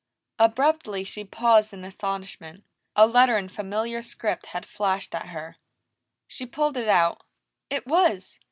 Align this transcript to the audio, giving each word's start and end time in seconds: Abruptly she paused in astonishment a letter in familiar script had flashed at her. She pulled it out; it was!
Abruptly 0.39 1.03
she 1.03 1.23
paused 1.23 1.75
in 1.75 1.85
astonishment 1.85 2.63
a 2.95 3.05
letter 3.05 3.37
in 3.37 3.49
familiar 3.49 4.01
script 4.01 4.47
had 4.47 4.65
flashed 4.65 5.13
at 5.13 5.27
her. 5.27 5.57
She 6.25 6.47
pulled 6.47 6.75
it 6.75 6.89
out; 6.89 7.21
it 7.69 7.85
was! 7.85 8.39